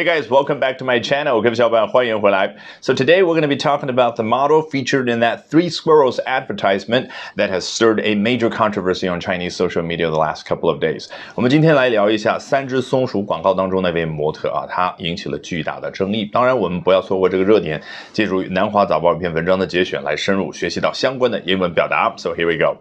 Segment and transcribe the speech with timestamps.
[0.00, 1.42] Hey guys, welcome back to my channel.
[1.42, 2.56] 各位小伙伴，欢迎回来.
[2.80, 6.18] So today we're going to be talking about the model featured in that Three Squirrels
[6.24, 10.80] advertisement that has stirred a major controversy on Chinese social media the last couple of
[10.80, 11.08] days.
[11.34, 16.24] 我们今天来聊一下三只松鼠广告当中那位模特啊，她引起了巨大的争议。
[16.24, 17.82] 当然，我们不要错过这个热点，
[18.14, 22.14] 借助南华早报一篇文章的节选来深入学习到相关的英文表达。
[22.16, 22.78] So here we go.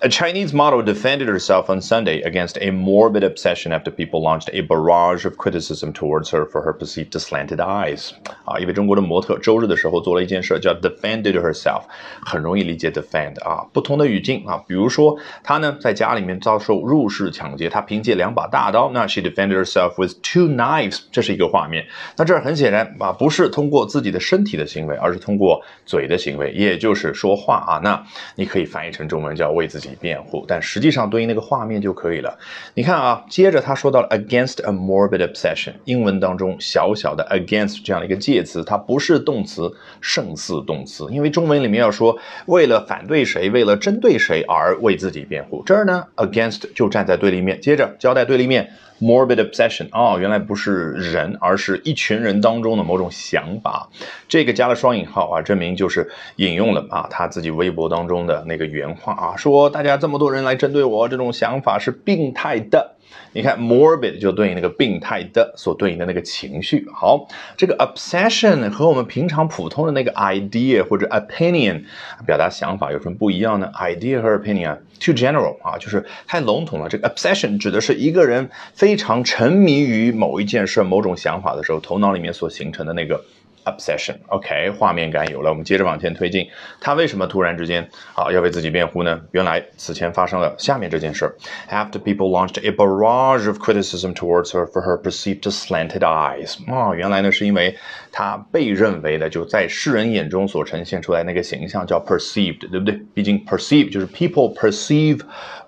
[0.00, 4.60] A Chinese model defended herself on Sunday against a morbid obsession after people launched a
[4.60, 8.10] barrage of criticism towards her For her perceived slanted eyes
[8.44, 11.82] 啊，一位中国的模特周日的时候做了一件事，叫 defended herself，
[12.24, 21.86] 很容易理解 defend 啊，不同的语境啊，比如说她呢在家里面遭受入室抢劫，她凭借两把大刀，那 she defended herself with two knives，这是一个画面。
[22.16, 27.80] 那这儿很显然啊，不是通过自己的身体的行为，而是通过嘴的行为，也就是说话啊。
[27.82, 28.02] 那
[28.34, 32.38] 你可以翻译成中文叫为自己辩护，但实际上对应那个画面就可以了。
[32.74, 36.78] 你看啊，接着他说到了 against a morbid obsession，英文当中小。
[36.78, 39.70] 小小的 against 这样的一个介词，它不是动词，
[40.00, 41.08] 胜似动词。
[41.10, 47.60] 因为中文里面要说为了反对谁，为了针对谁而为自己辩护，这儿呢 against 就站在对立面。
[47.60, 53.90] 接着交代对立面 morbid obsession，哦，原来不是人，而是一群人当中的某种想法。
[54.28, 62.94] 这个加了双引号啊，证明就是引用了啊他自己微博当中的那个原话啊，说大家这么多人来针对我，这种想法是病态的。
[63.32, 66.86] 你看，morbid 就对应那个病态的所对应的那个情绪。
[66.92, 71.84] 好，这个 obsession 和我们平常普通的那个 idea 或者 opinion
[72.26, 76.88] 表达想法有什么不一样呢？idea 和 opinion too general 啊，就是太笼统了。
[76.88, 83.22] 这个 obsession 指的是一个人非常沉迷于某一件事、某种想法的时候，头脑里面所形成的那个。
[83.67, 86.45] Obsession，OK，画面感有了，我们接着往前推进。
[86.81, 89.21] 他为什么突然之间啊要为自己辩护呢？
[89.31, 91.33] 原来此前发生了下面这件事儿。
[91.71, 97.77] After people launched a barrage of criticism towards her for her perceived slanted eyes，啊，原来呢是因为
[98.11, 102.99] 她被认为的就在世人眼中所呈现出来那个形象叫 perceived，对不对？
[103.13, 105.21] 毕竟 perceive 就是 people perceive，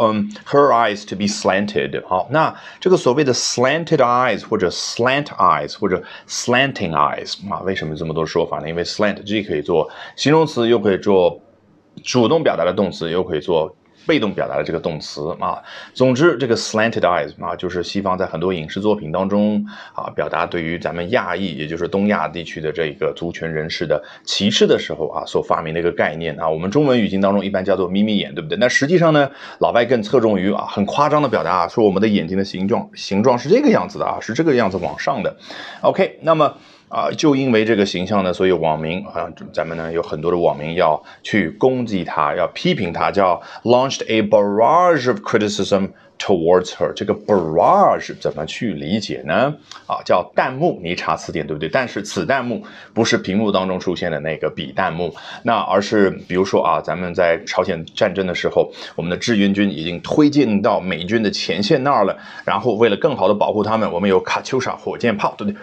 [0.00, 2.02] 嗯，her eyes to be slanted。
[2.06, 7.82] 好，那这个所谓的 slanted eyes 或者 slant eyes 或者 slanting eyes，啊，为什么？
[7.95, 8.67] 这么多说法呢？
[8.67, 11.39] 因为 slant 既可以做形容词，又可以做
[12.03, 13.75] 主动表达的动词，又可以做
[14.05, 15.61] 被动表达的这个动词啊。
[15.93, 26.47] 总之，这个 slanted eyes 啊，就是西方在很多影视作品当中啊，表达对于咱们亚裔，也就是东亚地区的这个族群人士的歧视的时候啊，所发明的一个概念啊。
[26.47, 28.57] 我们中文语境当中一般叫做眯眯眼，对不对？
[28.57, 35.35] 那实际上呢，老外更侧重于啊，很夸张的表达啊，说我们的眼睛的形状形状是这个样子的啊，是这个样子往上的。
[35.81, 36.55] OK，那么。
[36.89, 46.93] 啊，就因为这个形象呢，所以网民啊，咱们呢有很多的网民要去攻击他，要批评他，叫 launched a barrage of criticism towards her。
[46.93, 49.53] 这个 barrage 怎么去理解呢？
[49.85, 51.67] 啊，叫弹幕，你查词典对不对？
[51.67, 65.59] 但是此弹幕不是屏幕当中出现的那个笔弹幕，那而是比如说啊，咱们在朝鲜战争的时候，我们的志愿军已经推进到美军的前线那儿了，然后为了更好的保护他们，我们有卡秋莎火箭炮，对不对？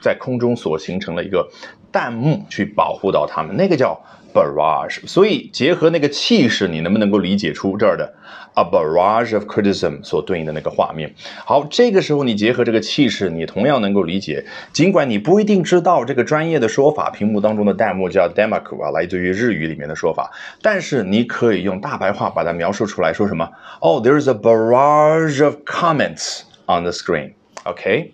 [0.00, 1.48] 在空中所形成了一个
[1.92, 4.00] 弹幕去保护到他们，那个叫
[4.34, 5.06] barrage。
[5.06, 8.14] 所以结合那个气势，你能不能够理解出这儿的
[8.54, 11.14] a barrage of criticism 所对应的那个画面？
[11.44, 14.44] 好，这个时候你结合这个气势，你同样能够理解。
[14.72, 20.30] 尽管你不一定知道这个专业的说法，屏幕当中的弹幕叫 demaku 啊，来自于日语里面的说法，
[20.62, 27.32] 但是你可以用大白话把它描述出来，说什么？？Oh,，there's a barrage of comments on the screen。
[27.64, 28.12] OK。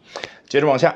[0.52, 0.94] 接着往下。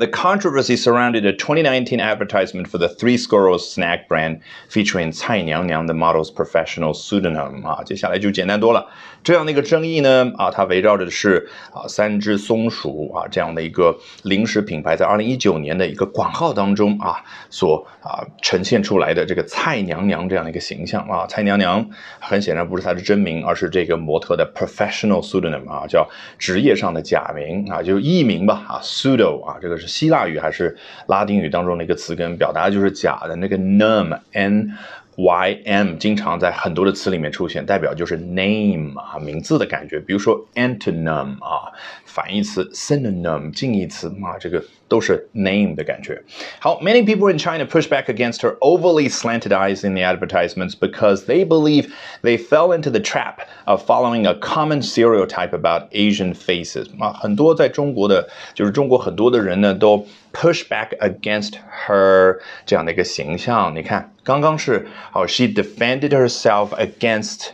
[0.00, 4.40] The controversy surrounded a 2019 advertisement for the Three Squirrels snack brand
[4.70, 8.88] featuring 蔡娘娘 the model's professional pseudonym 啊，接下来就简单多了。
[9.22, 21.26] 这样的一个争议呢，啊，它围绕着的是啊三只松鼠啊这样的一个零食品牌在2019年的一个广告当中啊所啊呈现出来的这个蔡娘娘这样的一个形象啊。
[21.26, 26.08] 蔡娘娘很显然不是她的真名，而是这个模特的 professional pseudonym 啊，叫
[26.38, 29.89] 职业上的假名啊，就是艺名吧啊，pseudo 啊，这个是。
[29.90, 30.76] 希腊语还是
[31.08, 33.34] 拉丁语当中的一个词根，表达就是假的。
[33.36, 34.70] 那个 num n
[35.19, 39.99] y m 经常在很多的词里面出现，代表就是 name 啊，名字的感觉。
[39.99, 41.71] 比如说 antonym 啊，
[42.05, 44.63] 反义词 synonym 近义词啊，这个。
[44.87, 46.21] 都是 name 的感觉。
[46.59, 51.43] 好，many people in China push back against her overly slanted eyes in the advertisements because they
[51.43, 51.91] believe
[52.21, 60.05] they fell into the trap of following a common stereotype about Asian faces 啊，很多在中国的，就是中国很多的人呢，都
[60.39, 61.53] push back against
[61.87, 63.75] her 这样的一个形象。
[63.75, 67.49] 你看，刚刚是哦，she defended herself against。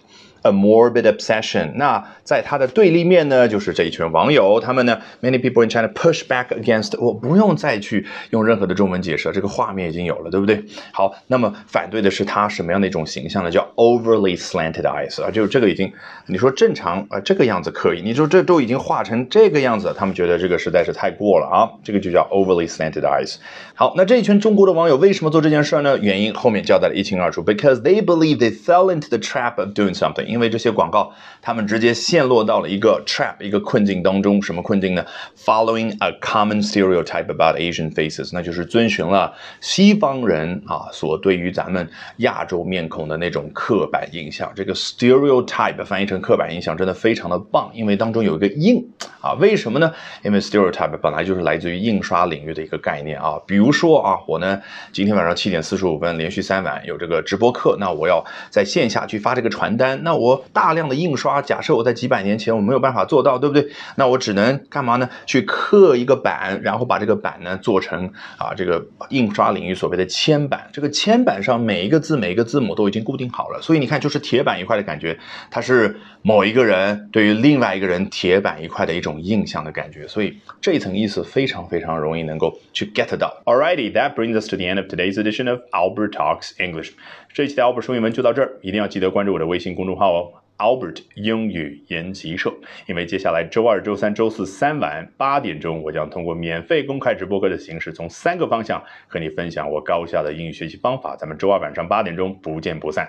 [0.46, 1.72] a morbid obsession。
[1.74, 6.98] 那在它的对立面呢，就是这一群网友，他们呢，many people in China push back against。
[6.98, 10.64] 我不用再去用任何的中文解释，这个画面已经有了，对不对？
[10.92, 13.50] 好，那么反对的是他什么样的一种形象呢？
[13.50, 15.92] 叫 overly slanted eyes 啊，就是这个已经，
[16.26, 23.36] 你说正常啊，这个样子可以，你说这都已经画成这个样子，他们觉得这个实在是太过了啊，这个就叫 overly slanted eyes。
[23.74, 25.98] 好，那这一群中国的网友为什么做这件事呢？
[25.98, 30.26] 原因后面交代的一清二楚，because they believe they fell into the trap of doing something。
[30.36, 31.10] 因为这些广告，
[31.40, 34.42] 他们直接陷落到了一个 trap 一个困境当中。
[34.42, 35.02] 什么困境呢
[35.34, 41.88] ？Following a common stereotype about Asian faces，那就是遵循了西方人啊所对于咱们
[42.18, 44.52] 亚洲面孔的那种刻板印象。
[44.54, 48.86] 这个 stereotype 翻译成刻板印象，真的非常的棒，因为当中有一个印
[49.22, 49.32] 啊。
[49.40, 49.90] 为什么呢？
[50.22, 53.40] 因为 stereotype 本来就是来自于印刷领域的一个概念啊。
[53.46, 54.60] 比如说啊，我呢
[54.92, 63.68] 今天晚上七点四十五分连续三晚有这个直播课，那我要在线下去发这个传单，那我我大量的印刷，假设我在几百年前我没有办法做到，对不对？
[63.94, 65.08] 那我只能干嘛呢？
[65.24, 70.68] 去刻一个版，然后把这个版呢做成啊这个印刷领域所谓的铅板。
[70.72, 75.16] 这个铅板上每一个字每一个字母都已经固定好了，所以你看就是铁板一块的感觉，
[75.48, 83.32] 它是某一个人对于另外一个人铁板一块的一种印象的感觉，所以这一层意思非常非常容易能够去 get 到。
[83.44, 86.90] Alrighty, that brings us to the end of today's edition of Albert Talks English。
[87.36, 90.32] 这一期的 Albert 说英文就到这儿，一定要记得关注我的微信公众号哦。
[90.56, 92.50] Albert 英语研习社，
[92.86, 101.14] 因为接下来周二、周三、周四三晚八点钟，我将通过免费公开直播课的形式，从三个方向和你分享我高效的英语学习方法。
[101.14, 103.06] 咱们周二晚上八点钟不见不散。